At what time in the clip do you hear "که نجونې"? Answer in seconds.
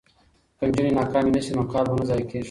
0.57-0.91